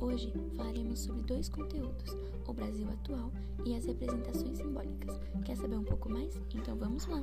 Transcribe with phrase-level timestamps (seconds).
[0.00, 2.16] Hoje falaremos sobre dois conteúdos,
[2.48, 3.30] o Brasil atual
[3.64, 5.20] e as representações simbólicas.
[5.44, 6.34] Quer saber um pouco mais?
[6.52, 7.22] Então vamos lá!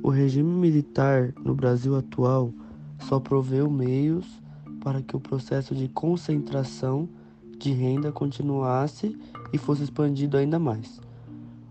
[0.00, 2.52] O regime militar no Brasil atual
[3.00, 4.40] só proveu meios
[4.80, 7.08] para que o processo de concentração
[7.58, 9.18] de renda continuasse
[9.52, 11.04] e fosse expandido ainda mais.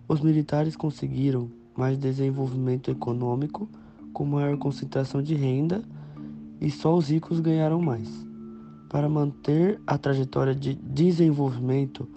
[0.08, 3.68] Os militares conseguiram mais desenvolvimento econômico
[4.13, 5.84] com maior concentração de renda
[6.62, 8.10] e só os ricos ganharam mais.
[8.88, 12.08] Para manter a trajetória de desenvolvimento,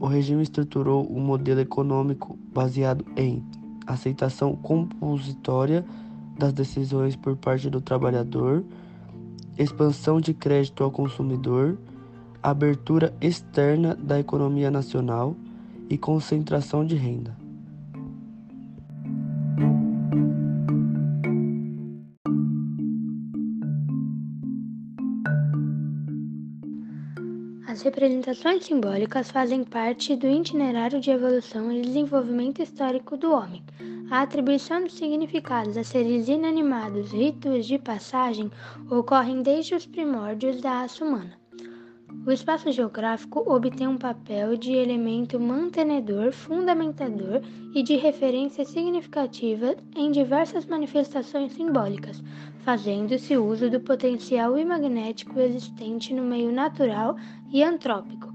[0.00, 3.44] o regime estruturou um modelo econômico baseado em
[3.86, 5.84] aceitação compositória
[6.38, 8.64] das decisões por parte do trabalhador,
[9.58, 11.78] expansão de crédito ao consumidor,
[12.42, 15.36] abertura externa da economia nacional
[15.88, 17.36] e concentração de renda.
[27.74, 33.64] As representações simbólicas fazem parte do itinerário de evolução e desenvolvimento histórico do homem.
[34.10, 38.48] A atribuição de significados a seres inanimados, ritos de passagem,
[38.88, 41.43] ocorrem desde os primórdios da raça humana.
[42.26, 47.42] O espaço geográfico obtém um papel de elemento mantenedor, fundamentador
[47.74, 52.22] e de referência significativa em diversas manifestações simbólicas,
[52.60, 57.16] fazendo-se uso do potencial imagnético existente no meio natural
[57.52, 58.32] e antrópico.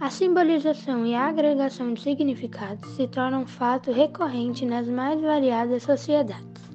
[0.00, 5.82] A simbolização e a agregação de significados se tornam um fato recorrente nas mais variadas
[5.82, 6.69] sociedades.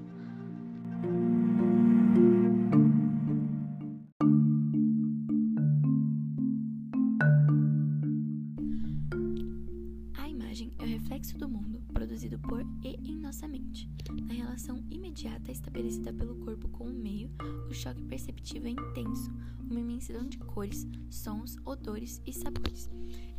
[10.56, 13.89] Imagem é o reflexo do mundo produzido por e em nossa mente.
[14.26, 17.30] Na relação imediata estabelecida pelo corpo com o meio,
[17.70, 19.30] o choque perceptivo é intenso,
[19.70, 22.89] uma imensidão de cores, sons, odores e sabores.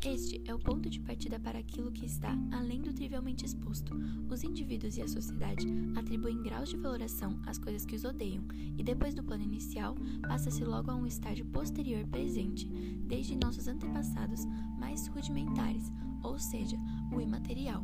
[0.05, 3.97] Este é o ponto de partida para aquilo que está além do trivialmente exposto.
[4.29, 5.67] Os indivíduos e a sociedade
[5.97, 8.45] atribuem graus de valoração às coisas que os odeiam,
[8.77, 12.67] e depois do plano inicial, passa-se logo a um estágio posterior presente,
[13.07, 14.45] desde nossos antepassados
[14.79, 15.91] mais rudimentares,
[16.23, 16.77] ou seja,
[17.13, 17.83] o imaterial,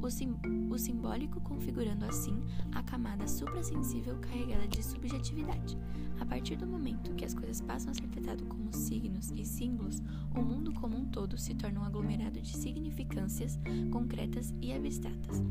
[0.00, 0.34] o, sim,
[0.70, 5.76] o simbólico configurando assim a camada suprassensível carregada de subjetividade.
[6.20, 10.02] A partir do momento que as coisas passam a ser tratadas como signos e símbolos,
[10.34, 13.58] o mundo como um todo se torna um aglomerado de significâncias
[13.90, 15.42] concretas e abstratas.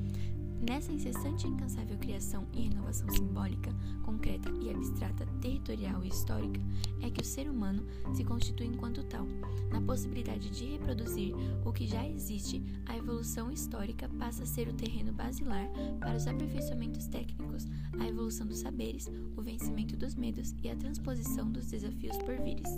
[0.61, 3.73] Nessa incessante e incansável criação e renovação simbólica,
[4.03, 6.61] concreta e abstrata, territorial e histórica,
[7.01, 7.83] é que o ser humano
[8.13, 9.25] se constitui enquanto tal.
[9.72, 11.33] Na possibilidade de reproduzir
[11.66, 15.67] o que já existe, a evolução histórica passa a ser o terreno basilar
[15.99, 17.66] para os aperfeiçoamentos técnicos,
[17.99, 22.69] a evolução dos saberes, o vencimento dos medos e a transposição dos desafios por vires.